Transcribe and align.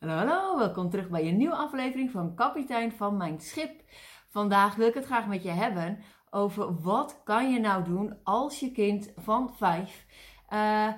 Hallo, 0.00 0.14
hallo, 0.14 0.58
welkom 0.58 0.90
terug 0.90 1.08
bij 1.08 1.28
een 1.28 1.36
nieuwe 1.36 1.54
aflevering 1.54 2.10
van 2.10 2.34
Kapitein 2.34 2.92
van 2.92 3.16
Mijn 3.16 3.40
Schip. 3.40 3.82
Vandaag 4.28 4.74
wil 4.74 4.86
ik 4.86 4.94
het 4.94 5.04
graag 5.04 5.26
met 5.26 5.42
je 5.42 5.50
hebben 5.50 5.98
over 6.30 6.80
wat 6.80 7.20
kan 7.24 7.52
je 7.52 7.60
nou 7.60 7.84
doen 7.84 8.18
als 8.22 8.60
je 8.60 8.72
kind 8.72 9.12
van 9.16 9.54
vijf 9.56 10.06
uh, 10.52 10.88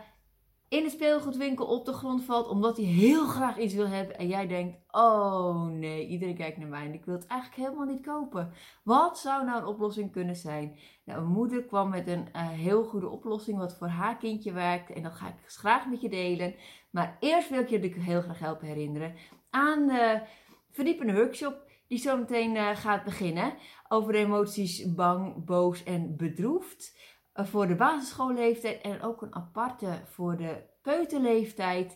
in 0.73 0.83
de 0.83 0.91
speelgoedwinkel 0.91 1.67
op 1.67 1.85
de 1.85 1.93
grond 1.93 2.25
valt 2.25 2.49
omdat 2.49 2.77
hij 2.77 2.87
heel 2.87 3.27
graag 3.27 3.59
iets 3.59 3.75
wil 3.75 3.89
hebben 3.89 4.19
en 4.19 4.29
jij 4.29 4.47
denkt, 4.47 4.77
oh 4.91 5.67
nee, 5.67 6.07
iedereen 6.07 6.37
kijkt 6.37 6.59
naar 6.59 6.69
mij 6.69 6.87
en 6.87 6.95
ik 6.95 7.05
wil 7.05 7.15
het 7.15 7.27
eigenlijk 7.27 7.63
helemaal 7.63 7.95
niet 7.95 8.07
kopen. 8.07 8.53
Wat 8.83 9.19
zou 9.19 9.45
nou 9.45 9.61
een 9.61 9.67
oplossing 9.67 10.13
kunnen 10.13 10.37
zijn? 10.37 10.79
Nou, 11.05 11.21
mijn 11.21 11.33
moeder 11.33 11.65
kwam 11.65 11.89
met 11.89 12.07
een 12.07 12.29
uh, 12.37 12.49
heel 12.49 12.85
goede 12.85 13.09
oplossing 13.09 13.59
wat 13.59 13.77
voor 13.77 13.87
haar 13.87 14.17
kindje 14.17 14.53
werkt 14.53 14.93
en 14.93 15.03
dat 15.03 15.13
ga 15.13 15.29
ik 15.29 15.35
graag 15.47 15.87
met 15.87 16.01
je 16.01 16.09
delen. 16.09 16.55
Maar 16.91 17.17
eerst 17.21 17.49
wil 17.49 17.61
ik 17.61 17.69
je 17.69 17.77
natuurlijk 17.77 18.05
heel 18.05 18.23
graag 18.23 18.39
helpen 18.39 18.67
herinneren 18.67 19.15
aan 19.51 19.87
de 19.87 20.23
verdiepende 20.71 21.15
workshop 21.15 21.71
die 21.89 21.99
zo 21.99 22.17
meteen 22.17 22.55
uh, 22.55 22.77
gaat 22.77 23.05
beginnen 23.05 23.55
over 23.89 24.15
emoties 24.15 24.95
bang, 24.95 25.45
boos 25.45 25.85
en 25.85 26.17
bedroefd. 26.17 26.99
Uh, 27.35 27.47
voor 27.47 27.67
de 27.67 27.75
basisschoolleeftijd 27.75 28.81
en 28.81 29.03
ook 29.03 29.23
een 29.23 29.35
aparte 29.35 30.01
voor 30.05 30.37
de 30.37 30.63
peuterleeftijd. 30.83 31.93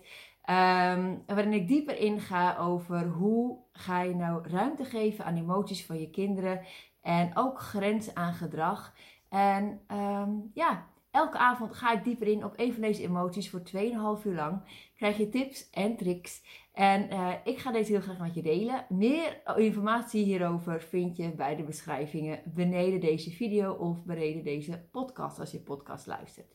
Um, 0.50 1.22
waarin 1.26 1.52
ik 1.52 1.68
dieper 1.68 1.98
inga 1.98 2.56
over 2.56 3.06
hoe 3.06 3.58
ga 3.72 4.02
je 4.02 4.14
nou 4.14 4.48
ruimte 4.48 4.84
geven 4.84 5.24
aan 5.24 5.36
emoties 5.36 5.86
van 5.86 6.00
je 6.00 6.10
kinderen. 6.10 6.60
En 7.02 7.36
ook 7.36 7.60
grenzen 7.60 8.16
aan 8.16 8.34
gedrag. 8.34 8.94
En 9.28 9.80
um, 9.92 10.50
ja, 10.54 10.86
elke 11.16 11.38
avond 11.38 11.74
ga 11.74 11.92
ik 11.92 12.04
dieper 12.04 12.26
in 12.26 12.44
op 12.44 12.52
een 12.56 12.72
van 12.72 12.82
deze 12.82 13.02
emoties 13.02 13.50
voor 13.50 13.60
2,5 13.60 14.26
uur 14.26 14.34
lang. 14.34 14.60
Krijg 14.96 15.16
je 15.16 15.28
tips 15.28 15.70
en 15.70 15.96
tricks. 15.96 16.42
En 16.72 17.12
uh, 17.12 17.32
ik 17.44 17.58
ga 17.58 17.72
deze 17.72 17.92
heel 17.92 18.00
graag 18.00 18.18
met 18.18 18.34
je 18.34 18.42
delen. 18.42 18.86
Meer 18.88 19.42
informatie 19.56 20.24
hierover 20.24 20.80
vind 20.80 21.16
je 21.16 21.34
bij 21.34 21.56
de 21.56 21.62
beschrijvingen 21.62 22.42
beneden 22.44 23.00
deze 23.00 23.30
video 23.30 23.72
of 23.72 24.04
beneden 24.04 24.44
deze 24.44 24.88
podcast 24.90 25.38
als 25.38 25.50
je 25.50 25.60
podcast 25.60 26.06
luistert. 26.06 26.54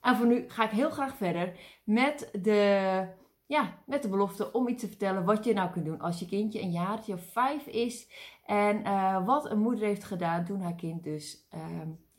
En 0.00 0.16
voor 0.16 0.26
nu 0.26 0.44
ga 0.48 0.64
ik 0.64 0.70
heel 0.70 0.90
graag 0.90 1.16
verder 1.16 1.58
met 1.84 2.38
de, 2.42 3.06
ja, 3.46 3.82
met 3.86 4.02
de 4.02 4.08
belofte 4.08 4.52
om 4.52 4.68
iets 4.68 4.82
te 4.82 4.88
vertellen 4.88 5.24
wat 5.24 5.44
je 5.44 5.52
nou 5.52 5.70
kunt 5.70 5.84
doen 5.84 6.00
als 6.00 6.18
je 6.18 6.26
kindje 6.26 6.60
een 6.60 6.72
jaartje 6.72 7.12
of 7.12 7.32
vijf 7.32 7.66
is. 7.66 8.08
En 8.46 8.80
uh, 8.80 9.26
wat 9.26 9.50
een 9.50 9.60
moeder 9.60 9.84
heeft 9.84 10.04
gedaan 10.04 10.44
toen 10.44 10.60
haar 10.60 10.74
kind 10.74 11.04
dus 11.04 11.46
uh, 11.54 11.60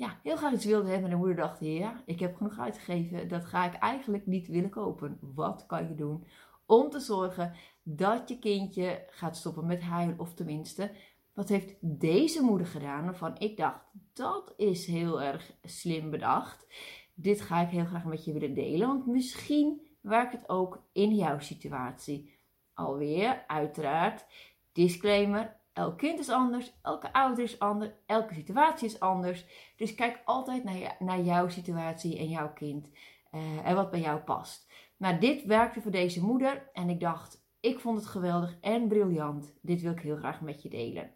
ja, 0.02 0.20
heel 0.24 0.36
graag 0.36 0.54
iets 0.54 0.66
wilde 0.66 0.90
hebben. 0.90 1.04
En 1.04 1.10
de 1.10 1.16
moeder 1.16 1.36
dacht, 1.36 1.60
ja, 1.60 2.02
ik 2.06 2.20
heb 2.20 2.36
genoeg 2.36 2.60
uitgegeven. 2.60 3.28
Dat 3.28 3.46
ga 3.46 3.66
ik 3.66 3.74
eigenlijk 3.74 4.26
niet 4.26 4.48
willen 4.48 4.70
kopen. 4.70 5.18
Wat 5.22 5.66
kan 5.66 5.88
je 5.88 5.96
doen 5.96 6.26
om 6.66 6.90
te 6.90 7.00
zorgen 7.00 7.54
dat 7.84 8.30
je 8.30 8.40
kindje 8.40 9.06
gaat 9.10 9.38
stoppen 9.38 9.66
met 9.66 9.82
huilen? 9.82 10.20
Of 10.20 10.34
tenminste, 10.34 10.92
wat 11.34 11.50
heeft 11.50 11.76
deze 11.80 12.42
moeder 12.42 12.68
gedaan? 12.68 13.04
Waarvan 13.04 13.38
ik 13.38 13.58
dacht, 13.58 13.86
dat 14.14 14.54
is 14.58 14.86
heel 14.86 15.22
erg 15.22 15.52
slim 15.64 16.10
bedacht. 16.10 16.68
Dit 17.14 17.42
ga 17.42 17.62
ik 17.62 17.70
heel 17.70 17.86
graag 17.86 18.06
met 18.06 18.26
je 18.26 18.34
willen 18.34 18.54
delen. 18.54 18.88
Want 18.88 19.06
misschien 19.06 19.88
werkt 20.02 20.32
het 20.32 20.50
ook 20.50 20.84
in 20.92 21.16
jouw 21.16 21.40
situatie. 21.40 22.34
Alweer, 22.74 23.44
uiteraard, 23.48 24.26
disclaimer 24.72 25.60
Elk 25.74 25.98
kind 25.98 26.20
is 26.20 26.30
anders, 26.30 26.74
elke 26.82 27.14
ouder 27.14 27.44
is 27.44 27.60
anders, 27.60 27.92
elke 28.06 28.34
situatie 28.34 28.88
is 28.88 29.00
anders. 29.00 29.46
Dus 29.76 29.96
kijk 29.96 30.22
altijd 30.26 30.64
naar, 31.00 31.20
jouw 31.20 31.50
situatie 31.50 32.18
en 32.18 32.30
jouw 32.30 32.54
kind 32.54 32.90
uh, 33.32 33.68
en 33.68 33.76
wat 33.76 33.92
bij 33.92 34.00
jou 34.00 34.20
past. 34.20 34.72
Maar 34.98 35.20
dit 35.20 35.46
werkte 35.46 35.82
voor 35.82 35.92
deze 35.92 36.24
moeder 36.24 36.70
en 36.74 36.90
ik 36.90 37.00
dacht, 37.00 37.46
ik 37.60 37.80
vond 37.80 37.98
het 37.98 38.08
geweldig 38.08 38.58
en 38.62 38.88
briljant. 38.88 39.54
Dit 39.62 39.82
wil 39.82 39.92
ik 39.92 40.00
heel 40.00 40.18
graag 40.18 40.42
met 40.42 40.62
je 40.62 40.70
delen. 40.70 41.12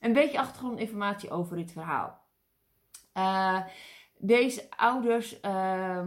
Een 0.00 0.12
beetje 0.12 0.38
achtergrondinformatie 0.38 1.30
over 1.30 1.56
dit 1.56 1.72
verhaal. 1.72 2.22
Uh, 3.14 3.60
deze 4.18 4.70
ouders 4.76 5.40
uh, 5.40 6.06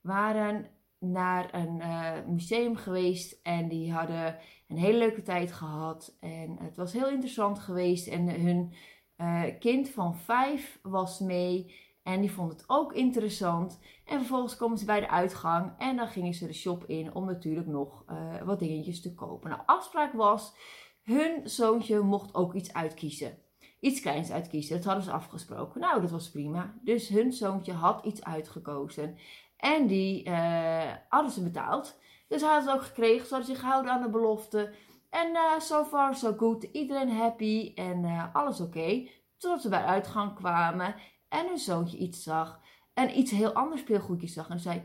waren 0.00 0.66
naar 0.98 1.54
een 1.54 1.76
uh, 1.78 2.12
museum 2.26 2.76
geweest 2.76 3.40
en 3.42 3.68
die 3.68 3.92
hadden 3.92 4.38
een 4.68 4.76
hele 4.76 4.98
leuke 4.98 5.22
tijd 5.22 5.52
gehad. 5.52 6.16
En 6.20 6.56
het 6.60 6.76
was 6.76 6.92
heel 6.92 7.08
interessant 7.08 7.58
geweest. 7.58 8.06
En 8.06 8.40
hun 8.40 8.72
uh, 9.16 9.42
kind 9.58 9.90
van 9.90 10.16
vijf 10.16 10.78
was 10.82 11.18
mee 11.18 11.74
en 12.02 12.20
die 12.20 12.32
vond 12.32 12.52
het 12.52 12.64
ook 12.66 12.92
interessant. 12.92 13.80
En 14.04 14.18
vervolgens 14.18 14.56
komen 14.56 14.78
ze 14.78 14.84
bij 14.84 15.00
de 15.00 15.10
uitgang 15.10 15.72
en 15.78 15.96
dan 15.96 16.08
gingen 16.08 16.34
ze 16.34 16.46
de 16.46 16.52
shop 16.52 16.84
in 16.84 17.14
om 17.14 17.24
natuurlijk 17.24 17.66
nog 17.66 18.04
uh, 18.10 18.42
wat 18.42 18.58
dingetjes 18.58 19.02
te 19.02 19.14
kopen. 19.14 19.50
Nou, 19.50 19.62
afspraak 19.66 20.12
was, 20.12 20.54
hun 21.02 21.40
zoontje 21.48 22.00
mocht 22.00 22.34
ook 22.34 22.54
iets 22.54 22.72
uitkiezen. 22.72 23.38
Iets 23.80 24.00
kleins 24.00 24.30
uitkiezen. 24.30 24.76
Dat 24.76 24.84
hadden 24.84 25.04
ze 25.04 25.10
afgesproken. 25.10 25.80
Nou, 25.80 26.00
dat 26.00 26.10
was 26.10 26.30
prima. 26.30 26.74
Dus 26.82 27.08
hun 27.08 27.32
zoontje 27.32 27.72
had 27.72 28.04
iets 28.04 28.24
uitgekozen. 28.24 29.16
En 29.58 29.86
die 29.86 30.24
uh, 30.28 30.92
hadden 31.08 31.32
ze 31.32 31.42
betaald. 31.42 31.98
Dus 32.28 32.40
hij 32.40 32.50
had 32.50 32.64
het 32.64 32.74
ook 32.74 32.82
gekregen. 32.82 33.26
Ze 33.26 33.34
hadden 33.34 33.54
zich 33.54 33.60
gehouden 33.60 33.92
aan 33.92 34.02
de 34.02 34.08
belofte. 34.08 34.74
En 35.10 35.30
uh, 35.30 35.58
so 35.58 35.84
far 35.84 36.14
so 36.14 36.34
good. 36.36 36.62
Iedereen 36.62 37.10
happy 37.10 37.72
en 37.74 38.04
uh, 38.04 38.34
alles 38.34 38.60
oké. 38.60 39.08
Totdat 39.38 39.62
ze 39.62 39.68
bij 39.68 39.84
uitgang 39.84 40.34
kwamen 40.34 40.94
en 41.28 41.46
hun 41.46 41.58
zoontje 41.58 41.96
iets 41.96 42.22
zag. 42.22 42.60
En 42.94 43.18
iets 43.18 43.30
heel 43.30 43.52
anders 43.52 43.80
speelgoedjes 43.80 44.32
zag. 44.32 44.48
En 44.48 44.60
zei, 44.60 44.76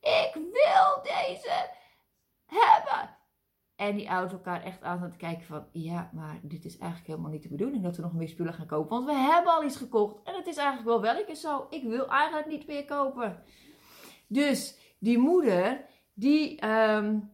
ik 0.00 0.32
wil 0.34 1.02
deze 1.02 1.70
hebben. 2.46 3.16
En 3.76 3.96
die 3.96 4.10
ouders 4.10 4.32
elkaar 4.32 4.62
echt 4.62 4.82
aan 4.82 5.10
te 5.10 5.16
kijken 5.16 5.46
van... 5.46 5.66
Ja, 5.72 6.10
maar 6.12 6.38
dit 6.42 6.64
is 6.64 6.78
eigenlijk 6.78 7.10
helemaal 7.10 7.30
niet 7.30 7.42
de 7.42 7.48
bedoeling 7.48 7.82
dat 7.82 7.96
we 7.96 8.02
nog 8.02 8.12
meer 8.12 8.28
spullen 8.28 8.54
gaan 8.54 8.66
kopen. 8.66 8.90
Want 8.90 9.04
we 9.04 9.14
hebben 9.14 9.52
al 9.52 9.64
iets 9.64 9.76
gekocht. 9.76 10.22
En 10.24 10.34
het 10.34 10.46
is 10.46 10.56
eigenlijk 10.56 10.88
wel 10.88 11.00
welke 11.14 11.34
zo. 11.34 11.66
Ik 11.70 11.82
wil 11.82 12.08
eigenlijk 12.08 12.48
niet 12.48 12.66
meer 12.66 12.84
kopen. 12.84 13.44
Dus 14.32 14.78
die 14.98 15.18
moeder, 15.18 15.84
die, 16.14 16.66
um, 16.66 17.30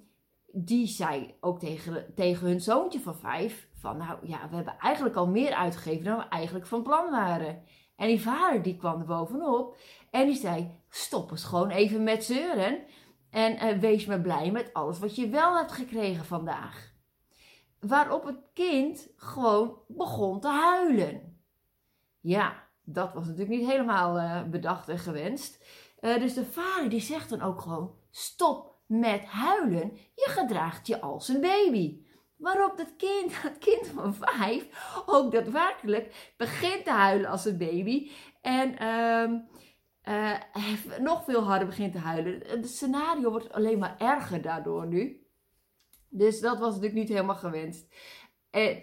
die 0.53 0.87
zei 0.87 1.35
ook 1.41 1.59
tegen, 1.59 2.15
tegen 2.15 2.47
hun 2.47 2.61
zoontje 2.61 3.01
van 3.01 3.17
vijf: 3.17 3.69
van 3.75 3.97
nou 3.97 4.19
ja, 4.23 4.49
we 4.49 4.57
hebben 4.57 4.79
eigenlijk 4.79 5.17
al 5.17 5.27
meer 5.27 5.55
uitgegeven 5.55 6.05
dan 6.05 6.17
we 6.19 6.29
eigenlijk 6.29 6.67
van 6.67 6.83
plan 6.83 7.11
waren. 7.11 7.63
En 7.97 8.07
die 8.07 8.21
vader 8.21 8.63
die 8.63 8.77
kwam 8.77 9.01
er 9.01 9.07
bovenop 9.07 9.77
en 10.11 10.27
die 10.27 10.37
zei: 10.37 10.81
stop 10.89 11.31
eens 11.31 11.45
gewoon 11.45 11.71
even 11.71 12.03
met 12.03 12.25
zeuren. 12.25 12.79
En 13.31 13.67
uh, 13.67 13.79
wees 13.79 14.07
maar 14.07 14.21
blij 14.21 14.51
met 14.51 14.73
alles 14.73 14.99
wat 14.99 15.17
je 15.17 15.29
wel 15.29 15.57
hebt 15.57 15.73
gekregen 15.73 16.25
vandaag. 16.25 16.93
Waarop 17.81 18.25
het 18.25 18.39
kind 18.55 19.09
gewoon 19.17 19.79
begon 19.89 20.41
te 20.41 20.49
huilen. 20.49 21.41
Ja, 22.21 22.67
dat 22.83 23.13
was 23.13 23.25
natuurlijk 23.25 23.59
niet 23.59 23.69
helemaal 23.69 24.19
uh, 24.19 24.43
bedacht 24.43 24.89
en 24.89 24.99
gewenst. 24.99 25.65
Uh, 26.01 26.19
dus 26.19 26.35
de 26.35 26.45
vader 26.45 26.91
die 26.91 27.01
zegt 27.01 27.31
dan 27.31 27.43
ook 27.43 27.61
gewoon: 27.61 27.95
stop 28.11 28.77
met 28.87 29.25
huilen. 29.25 29.93
Je 30.15 30.27
gedraagt 30.29 30.87
je 30.87 31.01
als 31.01 31.29
een 31.29 31.41
baby. 31.41 32.07
Waarop 32.37 32.77
dat 32.77 32.97
kind, 32.97 33.43
dat 33.43 33.59
kind 33.59 33.87
van 33.87 34.15
vijf, 34.15 34.93
ook 35.07 35.33
daadwerkelijk 35.33 36.33
begint 36.37 36.85
te 36.85 36.91
huilen 36.91 37.31
als 37.31 37.45
een 37.45 37.59
baby. 37.59 38.11
En 38.41 38.83
uh, 38.83 39.41
uh, 40.05 40.99
nog 41.01 41.25
veel 41.25 41.43
harder 41.43 41.67
begint 41.67 41.93
te 41.93 41.99
huilen. 41.99 42.43
Het 42.47 42.69
scenario 42.69 43.31
wordt 43.31 43.53
alleen 43.53 43.79
maar 43.79 43.97
erger 43.99 44.43
daardoor 44.43 44.87
nu. 44.87 45.27
Dus 46.09 46.41
dat 46.41 46.59
was 46.59 46.69
natuurlijk 46.69 47.01
niet 47.01 47.09
helemaal 47.09 47.37
gewenst. 47.37 47.95
En 48.51 48.83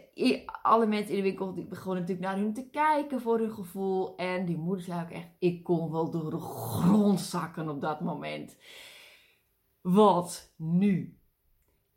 alle 0.62 0.86
mensen 0.86 1.12
in 1.12 1.18
de 1.18 1.24
winkel 1.24 1.54
die 1.54 1.66
begonnen 1.66 2.02
natuurlijk 2.02 2.28
naar 2.28 2.38
hun 2.38 2.54
te 2.54 2.70
kijken 2.70 3.22
voor 3.22 3.40
hun 3.40 3.52
gevoel. 3.52 4.16
En 4.16 4.46
die 4.46 4.58
moeder 4.58 4.86
zei 4.86 5.02
ook 5.02 5.10
echt, 5.10 5.30
ik 5.40 5.64
kon 5.64 5.92
wel 5.92 6.12
door 6.12 6.30
de 6.30 6.40
grond 6.40 7.20
zakken 7.20 7.70
op 7.70 7.82
dat 7.82 8.02
moment. 8.02 8.58
Wat 9.82 10.54
nu? 10.58 11.20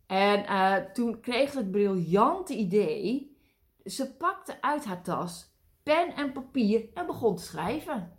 En 0.06 0.42
uh, 0.42 0.74
toen 0.76 1.20
kreeg 1.20 1.50
ze 1.50 1.58
het 1.58 1.70
briljante 1.70 2.54
idee. 2.54 3.36
Ze 3.84 4.16
pakte 4.16 4.62
uit 4.62 4.84
haar 4.84 5.02
tas 5.02 5.56
pen 5.82 6.14
en 6.14 6.32
papier 6.32 6.88
en 6.94 7.06
begon 7.06 7.36
te 7.36 7.42
schrijven. 7.42 8.18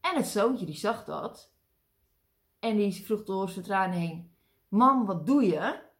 En 0.00 0.16
het 0.16 0.26
zoontje 0.26 0.66
die 0.66 0.74
zag 0.74 1.04
dat. 1.04 1.54
En 2.58 2.76
die 2.76 3.04
vroeg 3.04 3.24
door 3.24 3.48
zijn 3.48 3.64
tranen 3.64 3.98
heen. 3.98 4.36
Mam, 4.68 5.06
wat 5.06 5.26
doe 5.26 5.42
je? 5.42 5.90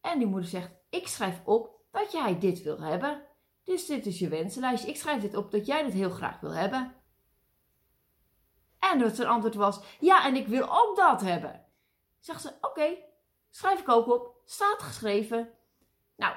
En 0.00 0.18
die 0.18 0.26
moeder 0.28 0.48
zegt, 0.48 0.79
ik 0.90 1.08
schrijf 1.08 1.40
op 1.44 1.80
dat 1.90 2.12
jij 2.12 2.38
dit 2.38 2.62
wil 2.62 2.80
hebben. 2.80 3.22
Dus 3.64 3.86
dit 3.86 4.06
is 4.06 4.18
je 4.18 4.28
wensenlijstje. 4.28 4.88
Ik 4.88 4.96
schrijf 4.96 5.20
dit 5.22 5.36
op 5.36 5.50
dat 5.50 5.66
jij 5.66 5.82
dit 5.82 5.92
heel 5.92 6.10
graag 6.10 6.40
wil 6.40 6.52
hebben. 6.52 6.94
En 8.78 8.98
dat 8.98 9.16
zijn 9.16 9.28
antwoord 9.28 9.54
was: 9.54 9.80
Ja, 10.00 10.24
en 10.26 10.36
ik 10.36 10.46
wil 10.46 10.62
ook 10.70 10.96
dat 10.96 11.20
hebben. 11.20 11.66
Zegt 12.18 12.40
ze: 12.40 12.52
Oké, 12.60 12.96
schrijf 13.50 13.80
ik 13.80 13.88
ook 13.88 14.08
op. 14.08 14.34
Staat 14.44 14.82
geschreven. 14.82 15.50
Nou, 16.16 16.36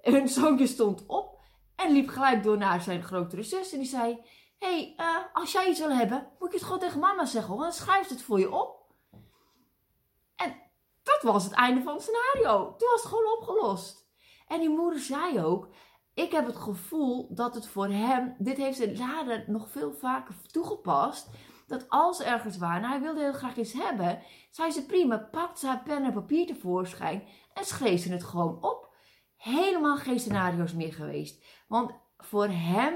hun 0.00 0.28
zoontje 0.28 0.66
stond 0.66 1.06
op 1.06 1.40
en 1.76 1.92
liep 1.92 2.08
gelijk 2.08 2.42
door 2.42 2.58
naar 2.58 2.80
zijn 2.80 3.02
grotere 3.02 3.42
zus. 3.42 3.72
En 3.72 3.78
die 3.78 3.88
zei: 3.88 4.24
hey, 4.58 4.94
uh, 4.96 5.16
als 5.32 5.52
jij 5.52 5.68
iets 5.68 5.78
wil 5.78 5.92
hebben, 5.92 6.28
moet 6.38 6.50
je 6.50 6.56
het 6.56 6.64
gewoon 6.64 6.80
tegen 6.80 7.00
mama 7.00 7.24
zeggen, 7.24 7.50
want 7.50 7.62
dan 7.62 7.72
schrijft 7.72 8.10
het 8.10 8.22
voor 8.22 8.38
je 8.38 8.52
op 8.52 8.78
dat 11.08 11.32
was 11.32 11.44
het 11.44 11.52
einde 11.52 11.82
van 11.82 11.94
het 11.94 12.02
scenario. 12.02 12.74
Toen 12.76 12.88
was 12.90 13.02
het 13.02 13.10
gewoon 13.10 13.36
opgelost. 13.38 14.08
En 14.48 14.60
die 14.60 14.68
moeder 14.68 15.00
zei 15.00 15.40
ook, 15.40 15.68
ik 16.14 16.32
heb 16.32 16.46
het 16.46 16.56
gevoel 16.56 17.34
dat 17.34 17.54
het 17.54 17.68
voor 17.68 17.88
hem, 17.88 18.34
dit 18.38 18.56
heeft 18.56 18.76
ze 18.76 18.96
later 18.98 19.44
nog 19.46 19.70
veel 19.70 19.92
vaker 19.92 20.34
toegepast, 20.46 21.30
dat 21.66 21.88
als 21.88 22.20
ergens 22.20 22.56
waren, 22.56 22.80
nou, 22.80 22.92
hij 22.92 23.02
wilde 23.02 23.20
heel 23.20 23.32
graag 23.32 23.56
iets 23.56 23.72
hebben, 23.72 24.22
zei 24.50 24.70
ze 24.70 24.86
prima, 24.86 25.18
pakt 25.18 25.58
ze 25.58 25.66
haar 25.66 25.82
pen 25.82 26.04
en 26.04 26.12
papier 26.12 26.46
tevoorschijn 26.46 27.22
en 27.54 27.64
schreef 27.64 28.02
ze 28.02 28.12
het 28.12 28.24
gewoon 28.24 28.62
op. 28.62 28.94
Helemaal 29.36 29.96
geen 29.96 30.20
scenario's 30.20 30.72
meer 30.72 30.92
geweest. 30.92 31.44
Want 31.68 31.92
voor 32.16 32.48
hem, 32.48 32.94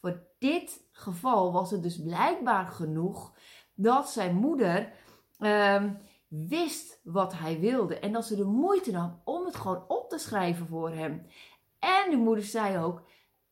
voor 0.00 0.22
dit 0.38 0.88
geval, 0.92 1.52
was 1.52 1.70
het 1.70 1.82
dus 1.82 2.02
blijkbaar 2.02 2.66
genoeg 2.66 3.34
dat 3.74 4.10
zijn 4.10 4.36
moeder 4.36 4.92
ehm, 5.38 5.94
wist 6.32 7.00
wat 7.04 7.32
hij 7.32 7.60
wilde. 7.60 7.98
En 7.98 8.12
dat 8.12 8.26
ze 8.26 8.36
de 8.36 8.44
moeite 8.44 8.90
nam 8.90 9.20
om 9.24 9.44
het 9.44 9.56
gewoon 9.56 9.84
op 9.88 10.08
te 10.08 10.18
schrijven 10.18 10.66
voor 10.66 10.90
hem. 10.90 11.26
En 11.78 12.10
de 12.10 12.16
moeder 12.16 12.44
zei 12.44 12.78
ook: 12.78 13.02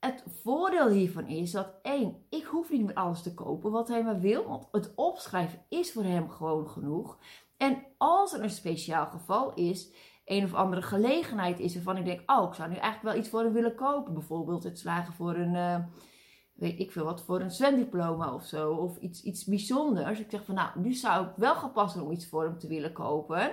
het 0.00 0.24
voordeel 0.42 0.88
hiervan 0.88 1.26
is 1.26 1.50
dat 1.50 1.74
één, 1.82 2.26
ik 2.28 2.44
hoef 2.44 2.70
niet 2.70 2.84
meer 2.84 2.94
alles 2.94 3.22
te 3.22 3.34
kopen 3.34 3.70
wat 3.70 3.88
hij 3.88 4.02
maar 4.04 4.20
wil, 4.20 4.48
want 4.48 4.68
het 4.72 4.92
opschrijven 4.94 5.64
is 5.68 5.92
voor 5.92 6.04
hem 6.04 6.30
gewoon 6.30 6.68
genoeg. 6.68 7.18
En 7.56 7.86
als 7.98 8.32
er 8.32 8.42
een 8.42 8.50
speciaal 8.50 9.06
geval 9.06 9.54
is, 9.54 9.92
een 10.24 10.44
of 10.44 10.54
andere 10.54 10.82
gelegenheid 10.82 11.58
is 11.58 11.74
waarvan 11.74 11.96
ik 11.96 12.04
denk, 12.04 12.30
oh, 12.30 12.48
ik 12.48 12.54
zou 12.54 12.68
nu 12.68 12.76
eigenlijk 12.76 13.02
wel 13.02 13.22
iets 13.22 13.28
voor 13.28 13.42
hem 13.42 13.52
willen 13.52 13.74
kopen. 13.74 14.14
Bijvoorbeeld 14.14 14.64
het 14.64 14.78
slagen 14.78 15.14
voor 15.14 15.34
een, 15.34 15.54
uh, 15.54 15.78
weet 16.60 16.78
ik 16.78 16.92
veel 16.92 17.04
wat, 17.04 17.22
voor 17.22 17.40
een 17.40 17.50
zwemdiploma 17.50 18.34
of 18.34 18.44
zo. 18.44 18.72
Of 18.72 18.96
iets, 18.96 19.22
iets 19.22 19.44
bijzonders. 19.44 20.18
Ik 20.18 20.30
zeg 20.30 20.44
van, 20.44 20.54
nou, 20.54 20.70
nu 20.74 20.92
zou 20.92 21.26
ik 21.26 21.32
wel 21.36 21.54
gepast 21.54 21.92
zijn 21.92 22.04
om 22.04 22.10
iets 22.12 22.28
voor 22.28 22.44
hem 22.44 22.58
te 22.58 22.68
willen 22.68 22.92
kopen. 22.92 23.52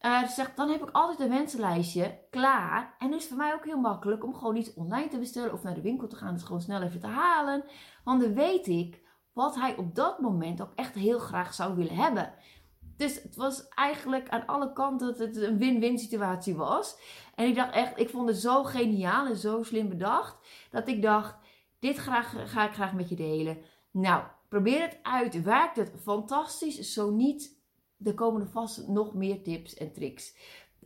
Uh, 0.00 0.28
zegt, 0.28 0.56
dan 0.56 0.70
heb 0.70 0.82
ik 0.82 0.90
altijd 0.92 1.20
een 1.20 1.28
wensenlijstje 1.28 2.18
klaar. 2.30 2.94
En 2.98 3.14
is 3.14 3.26
voor 3.26 3.36
mij 3.36 3.54
ook 3.54 3.64
heel 3.64 3.80
makkelijk 3.80 4.24
om 4.24 4.34
gewoon 4.34 4.56
iets 4.56 4.74
online 4.74 5.08
te 5.08 5.18
bestellen 5.18 5.52
of 5.52 5.62
naar 5.62 5.74
de 5.74 5.80
winkel 5.80 6.08
te 6.08 6.16
gaan. 6.16 6.34
Dus 6.34 6.42
gewoon 6.42 6.60
snel 6.60 6.82
even 6.82 7.00
te 7.00 7.06
halen. 7.06 7.64
Want 8.04 8.20
dan 8.20 8.34
weet 8.34 8.66
ik 8.66 9.00
wat 9.32 9.54
hij 9.54 9.76
op 9.76 9.94
dat 9.94 10.20
moment 10.20 10.62
ook 10.62 10.72
echt 10.74 10.94
heel 10.94 11.18
graag 11.18 11.54
zou 11.54 11.76
willen 11.76 11.96
hebben. 11.96 12.34
Dus 12.96 13.22
het 13.22 13.36
was 13.36 13.68
eigenlijk 13.68 14.28
aan 14.28 14.46
alle 14.46 14.72
kanten 14.72 15.06
dat 15.06 15.18
het 15.18 15.36
een 15.36 15.58
win-win 15.58 15.98
situatie 15.98 16.56
was. 16.56 16.98
En 17.34 17.46
ik 17.46 17.54
dacht 17.54 17.74
echt, 17.74 17.98
ik 17.98 18.10
vond 18.10 18.28
het 18.28 18.38
zo 18.38 18.64
geniaal 18.64 19.26
en 19.26 19.36
zo 19.36 19.62
slim 19.62 19.88
bedacht. 19.88 20.36
Dat 20.70 20.88
ik 20.88 21.02
dacht, 21.02 21.36
dit 21.78 21.96
graag, 21.96 22.52
ga 22.52 22.66
ik 22.66 22.74
graag 22.74 22.94
met 22.94 23.08
je 23.08 23.16
delen. 23.16 23.58
Nou, 23.90 24.22
probeer 24.48 24.80
het 24.80 24.98
uit. 25.02 25.42
Werkt 25.42 25.76
het 25.76 25.92
fantastisch? 26.02 26.92
Zo 26.92 27.10
niet, 27.10 27.60
er 28.04 28.14
komen 28.14 28.40
er 28.40 28.50
vast 28.50 28.88
nog 28.88 29.14
meer 29.14 29.42
tips 29.42 29.74
en 29.74 29.92
tricks. 29.92 30.36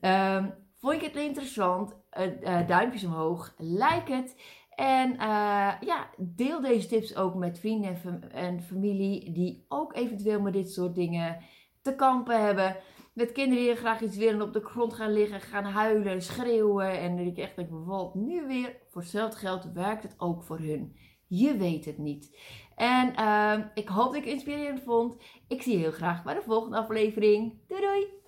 Um, 0.01 0.55
vond 0.79 1.01
je 1.01 1.07
het 1.07 1.17
interessant? 1.17 1.97
Uh, 2.19 2.67
duimpjes 2.67 3.05
omhoog, 3.05 3.55
like 3.59 4.13
het. 4.13 4.37
En 4.75 5.13
uh, 5.13 5.73
ja, 5.81 6.11
deel 6.17 6.61
deze 6.61 6.89
tips 6.89 7.17
ook 7.17 7.35
met 7.35 7.59
vrienden 7.59 8.01
en, 8.05 8.33
en, 8.33 8.63
familie 8.63 9.33
die 9.33 9.65
ook 9.69 9.95
eventueel 9.95 10.41
met 10.41 10.53
dit 10.53 10.73
soort 10.73 10.95
dingen 10.95 11.39
te 11.83 11.95
kampen 11.95 12.45
hebben. 12.45 12.77
Met 13.13 13.33
kinderen 13.33 13.65
die 13.65 13.77
graag 13.77 14.01
iets 14.01 14.17
willen 14.17 14.43
op 14.43 14.53
de 14.53 14.65
grond 14.65 14.93
gaan 14.93 15.13
liggen, 15.13 15.41
gaan 15.41 15.65
huilen, 15.65 16.23
schreeuwen. 16.23 17.01
En 17.01 17.17
dat 17.17 17.27
ik 17.27 17.39
echt 17.39 17.57
denk, 17.57 17.69
wat 17.71 18.15
nu 18.15 18.47
weer? 18.47 18.77
Voor 18.91 19.03
hetzelfde 19.03 19.39
geld 19.39 19.73
werkt 19.73 20.03
het 20.03 20.15
ook 20.17 20.43
voor 20.43 20.59
hun. 20.59 20.97
Je 21.27 21.57
weet 21.57 21.85
het 21.85 21.99
niet. 21.99 22.39
En 22.77 23.13
uh, 23.21 23.59
ik 23.75 23.89
hoop 23.89 24.07
dat 24.07 24.15
ik 24.15 24.25
het 24.25 24.33
inspirerend 24.33 24.83
vond. 24.83 25.17
Ik 25.49 25.63
zie 25.63 25.73
je 25.73 25.79
heel 25.79 25.93
graag 25.93 26.25
bij 26.25 26.35
de 26.35 26.43
volgende 26.43 26.77
aflevering. 26.77 27.61
Doei 27.67 27.81
doei! 27.81 28.22